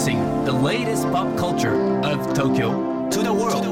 [0.00, 2.70] Introducing the latest pop culture of Tokyo
[3.10, 3.66] to the world.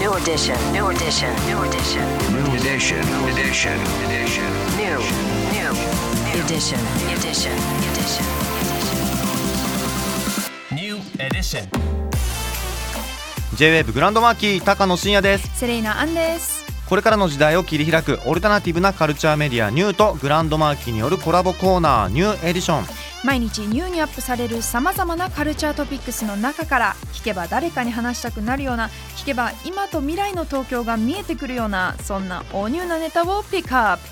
[0.00, 0.56] New edition.
[0.72, 1.28] New edition.
[1.44, 2.00] New edition.
[2.32, 3.04] New edition.
[3.28, 3.76] Edition.
[4.08, 4.48] Edition.
[4.80, 4.96] New.
[5.52, 5.72] New.
[6.40, 6.80] Edition.
[7.12, 7.52] Edition.
[7.92, 8.24] Edition.
[10.72, 11.68] New edition.
[13.56, 34.02] J-WAVE グランドマーキー高野真也ですセレイナアンですこれからの時代を切り開くオルタナティブなカルチャーメディアニューとグランドマーキーによるコラボコーナーニューエディション毎日ニューにアップされるさまざまなカルチャートピックスの中から聞けば誰かに話したくなるような聞けば今と未来の東京が見えてくるようなそんな大ニューなネタをピックアップ。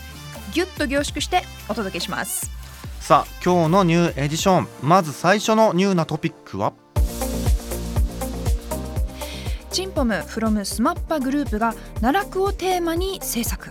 [0.55, 2.51] ギュッと凝縮してお届けします。
[3.01, 4.69] さあ今日のニューエディション。
[4.81, 6.73] まず最初のニューなトピックは？
[9.73, 13.71] チンポム from スマッパグループが奈落をテーマに制作、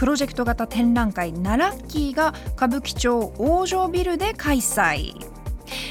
[0.00, 5.12] プロジェクト型展覧会奈ラッキーが歌舞伎町王城ビルで開催。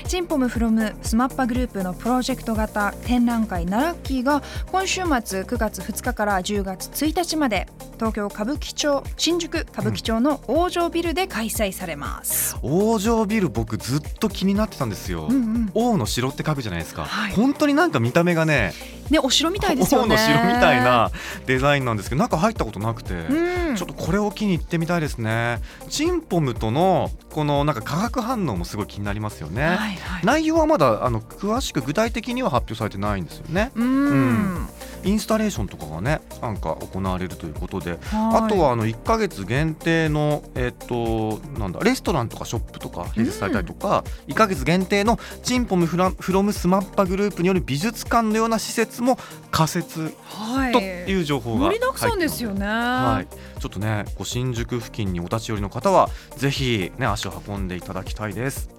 [0.08, 15.72] チンポム from スマッパグループのプロジェクト型展覧会奈ラッキーが今週末9月2日から10月1日まで東京歌舞伎町新宿歌舞伎町の王城ビルで開催されます、王城ビル僕ずっと気になってたんですよ、うんうん。
[15.76, 17.34] 王の城って書くじゃないですか、はい。
[17.34, 18.74] 本当になんか見た目がね
[19.12, 20.16] ねお城みたいですよね。
[20.16, 21.12] 王の城みたいな
[21.46, 23.76] デザインなんですけど中入ったことなくて、うん。
[23.76, 25.60] ちょっとこれを機に行ってみたいですね。
[25.90, 30.26] チンポムとのこのなんか化学反応もすごい気になりますよね、はいはい。
[30.26, 33.72] 内容はまだあの詳しく具体的には発表されてないんですよね。
[33.76, 34.70] うん、うん。
[35.04, 38.00] インスタレーションとかがねなんか行われるということで、はい。
[38.46, 49.18] あとはあの1ヶ月限定のえっ、となんだレストランとかショップとか併設されたりとか、1ヶ月限定のチンポムフラフロムスマッパグループによる美術館のような施設も
[49.52, 50.74] 仮設はい。
[50.74, 52.66] という情報が盛りだくさんですよね。
[52.66, 58.70] はい、ちょっとねこう新宿付近にお立ち寄りの方はぜひね足を運んでいただきたいです。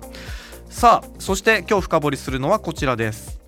[0.69, 3.41] さあそして今日深掘りするのはこちらです。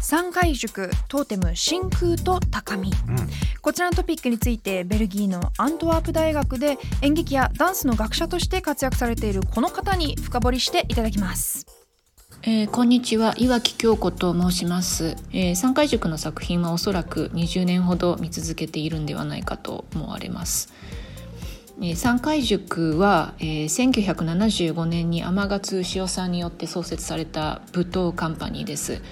[0.00, 3.16] 三階塾トーテム真空と高みうん。
[3.60, 11.77] こちらのトピックについてベルギーのアントワープ大学で演劇やダンスの学者として活躍されているこの方に深掘りしていただきます
[12.50, 20.72] えーこんにちは岩木京子と申します、えー、三階塾の作品はおそらく20年ほど見続けているんではないかと思われます。
[21.82, 29.02] えー三階塾は、えー1975年に天勝潮さんによって創設された舞踏カンパニーです。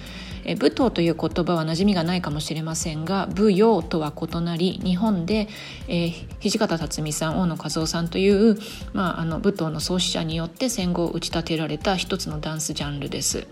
[0.47, 5.47] えー舞踏という言葉は馴染みがないかもしれませんが舞踊とは異なり日本で、
[5.87, 8.57] えー土方辰巳さん大野和夫さんという、
[8.93, 13.47] まあ、あの舞踏の創始者によって戦後打ち立てられた一つのダンスジャンルです。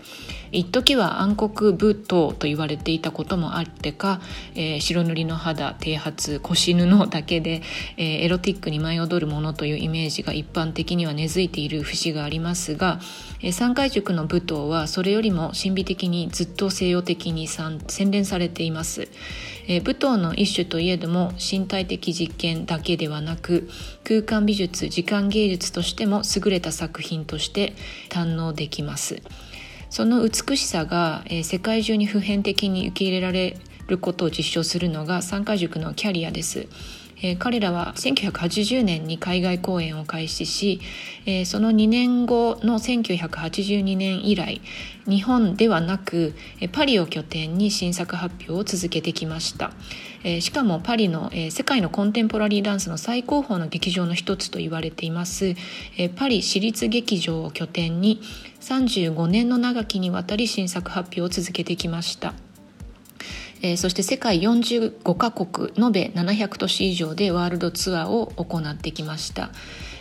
[0.52, 4.20] 一時は暗黒舞踏と言われていたこともあってか、
[4.54, 7.62] えー白塗りの肌剃髪腰布だけで、
[7.96, 13.00] えーエロティックに舞い踊るものというイメージが一般的には根付いている節がありますが、
[13.42, 19.08] えー三階塾の舞踏はそれよりも神秘的にずっと成西洋的に洗洗練されています、
[19.66, 23.68] えー舞踏の一種といえども身体的実験だけではなく
[24.04, 27.72] 空間美術時間芸術としても優れた作品として
[28.08, 29.20] 堪能できます
[29.90, 33.56] その美しさが、えー世界中に普遍的に受け入れられ
[33.88, 36.66] ることを実証するのが三階塾のキャリアです。
[37.22, 40.80] えー彼らは1980年に海外公演を開始し、
[41.24, 44.60] えーその2年後の1982年以来
[45.06, 49.72] 日本ではなくえパリを拠点に新作発表を続けてきました、
[50.24, 58.20] えーしかもパリの、えー世界のコンテンポラリーダンスの最高峰の劇場の一つと言われています、えーパリ市立劇場を拠点に
[58.60, 62.45] 35年の長きにわたり新作発表を続けてきました。
[63.62, 69.50] えーそして世界45カ国延べ700都市以上でワールドツアーを行ってきました、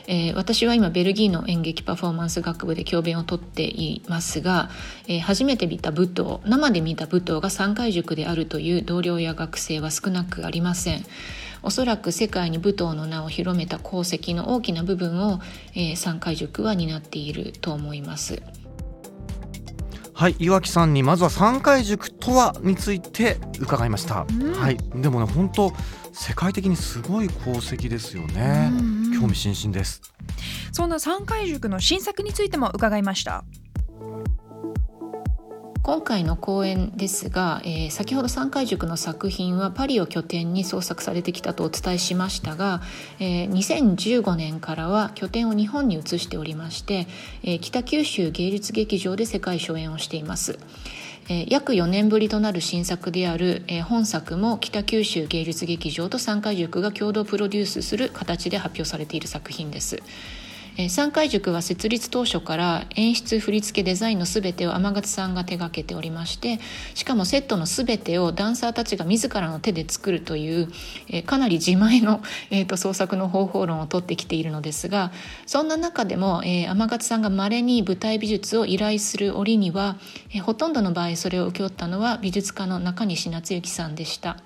[0.08, 4.70] えー私は今ベルギーの演劇パフォーマンス学部で教鞭をとっていますが、
[5.08, 11.06] えー初めて見た舞踏生で見た舞踏が三階塾であるという同僚や学生は少なくありません。
[11.64, 15.40] おそらく世界に舞踏の名を広めた功績の大きな部分を、
[15.74, 18.44] えー三階塾は担っていると思います。
[20.18, 24.54] はい岩木さんにまずは三階塾とはについて伺いました、うん。
[24.54, 24.78] はい。
[24.96, 25.74] でもね本当
[26.14, 30.02] 世界的にすごい功績ですよね、うんうん興味津々です。
[30.74, 33.46] そんな三階塾の新作についても伺いました
[35.86, 42.82] 今回の公演ですが、えー先ほど三階塾の作品はパリを拠点に創作されてきたとお伝えしましたが、
[43.20, 47.06] えー2015年からは拠点を日本に移しておりまして、
[47.44, 50.58] えー北九州芸術劇場で世界初演をしています。
[51.30, 60.02] え約4年ぶりとなる新作である、え本作も北九州芸術劇場と三階塾が共同プロデュースする形で発表されている作品です。
[60.90, 66.60] 三海塾は設立当初から演出振り付けデザインの全てを天勝さんが手掛けておりまして
[66.96, 70.68] しかもセットの全てをダンサーたちが自らの手で作るという、
[71.26, 75.12] かなり自前の、えーと創作の方法論を取ってきているのですが
[75.46, 79.96] そんな中でも、えー天勝さんがまれに舞台美術を依頼する折には、
[80.32, 84.38] えーほとんどの場合それを請け負ったのは美術家の中西夏之さんでした。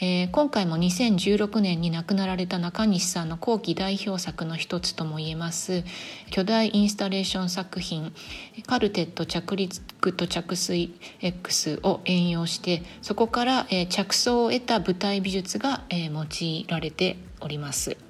[0.00, 5.84] えー今回も2016年に亡くなられた中西さんの後期代表作の一つともいえます
[6.30, 8.12] 巨大インスタレーション作品
[8.66, 18.05] 「カルテット着陸と着水 X」を援用してそこから、えー着想を得た舞台美術が、えー用いられております。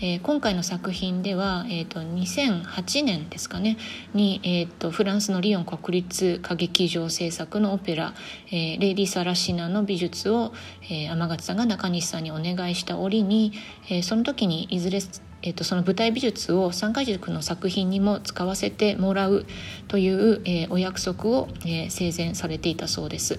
[0.00, 3.76] えー今回の作品では、えー、と2008年ですかね
[4.12, 8.14] に、えー、とフランスのリヨン国立歌劇場制作のオペラ
[8.50, 10.52] 「えーレイディ・サラシナ」の美術を、
[10.90, 13.52] えー天勝さんが中西さんにお願いした折に、
[13.88, 15.00] えーその時にいずれ
[15.46, 19.44] えー、とその舞台美術を三回塾の作品にも使わせてもらう
[19.88, 23.38] という、えーお約束を、えー生前されていたそうです。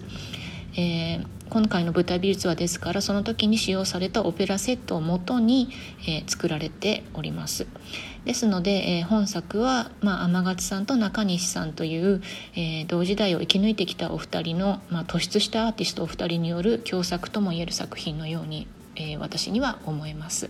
[0.78, 5.70] えー今回の舞台美術はですからその時に使用されたオペラセットをもとに、
[6.08, 7.68] えー作られております。
[8.26, 12.22] ですので、えー本作は、まあ、天勝さんと中西さんという、
[12.56, 20.50] えー同時代を生き抜いてきたお二人の、まあ、突出したアーティストお二人による共作ともいえる作品のように、えー私には思えます。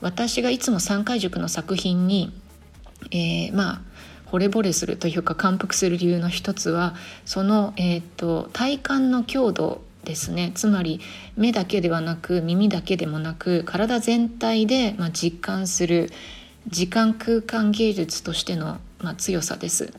[0.00, 2.32] 私がいつも三回塾の作品に
[3.10, 3.80] えーまあ
[4.34, 11.00] 惚れ惚れするというか感服する理由の一つはその、えー、と体感の強度ですねつまり
[11.36, 16.10] 目だけではなく耳だけでもなく体全体で、まあ、実感する
[16.68, 19.92] 時間空間芸術としての、まあ、強さです。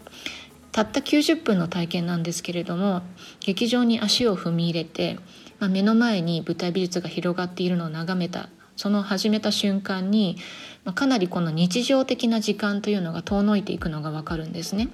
[0.71, 3.01] たった90分の体験なんですけれども
[3.39, 5.17] 劇場に足を踏み入れて、
[5.59, 10.37] まあ、目の前に舞台美術が広がっているのを眺めたその始めた瞬間に、
[10.83, 14.89] まあ、かなりこの日常的な時間というのが遠のいていくのがわかるんですね。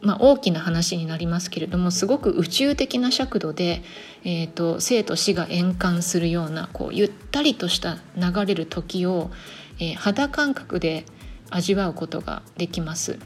[0.00, 3.82] まあ、大きな話になりますけれどもすごく宇宙的な尺度で、
[4.24, 9.30] えー、と生と死が円環するようなこうゆったりとした流れる時を、
[9.80, 11.04] えー肌感覚で
[11.50, 13.18] 味わうことができます。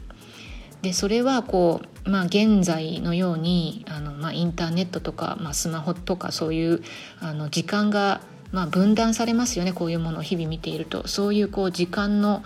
[0.83, 6.83] でそれはこう、まあ、現在のようにあの、まあ、インターネットとか、まあ、スマホとかそういう
[7.21, 8.21] あの時間が、
[8.53, 12.43] まあ、分断されますよねこういうものを日々見ているとそういうこう時間の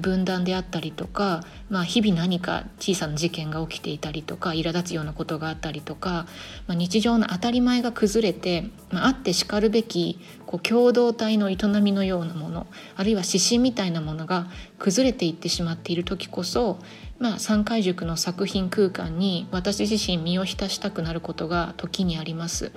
[0.00, 6.26] 分断であったりとか、まあ、日々何か小さな事件が起きていたりとか苛立つようなことがあったりとか、
[6.66, 12.66] まあ、日常の当たり前が崩れて、まあ、あってしかるべきこう共同体の営みのようなもの
[12.96, 14.46] あるいは指針みたいなものが
[14.78, 16.78] 崩れていってしまっている時こそ、
[17.18, 22.72] まあ、三回塾の作品空間に私自身身を浸したくなることが時にあります。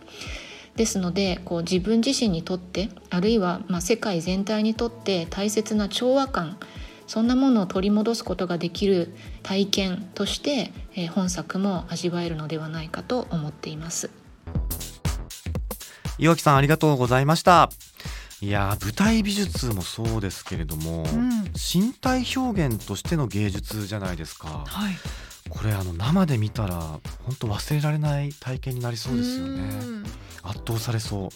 [0.75, 6.58] ですのでこう自分自身にとってあるいはまあ世界全体にとって大切な調和感
[7.08, 14.10] そんなものを取り戻すことができる体験として、えー本作も味わえるのではないかと思っています。
[16.18, 17.70] 岩木さんありがとうございました。
[18.42, 21.06] いやー舞台美術もそうですけれども、ん。
[21.54, 24.64] 身体表現としての芸術じゃないですか。
[24.66, 24.94] はい
[25.53, 29.61] これあの生で見たら本当忘れられない体験になりそうですよね。
[29.61, 30.03] うん。
[30.41, 31.29] 圧倒されそう。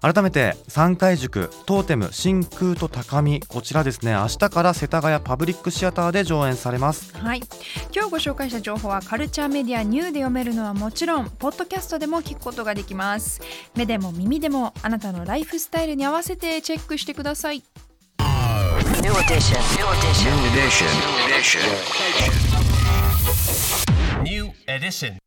[0.00, 4.12] 改めて三回塾トーテム真空と高みこちらですね。
[4.12, 7.16] 明日から世田谷パブリックシアターで上演されます。
[7.16, 7.42] はい、
[7.94, 13.40] 今日ご紹介した情報はカルチャーメディアニューで読めるのはもちろんポッドキャストでも聞くことができます。
[13.74, 17.64] 目でも耳でもあなたのライフスタイルに合わせてチェックしてください。
[19.02, 19.58] New edition.
[19.76, 20.30] New edition.
[20.30, 20.88] New edition.
[21.00, 22.73] New edition.
[24.66, 25.18] Edition.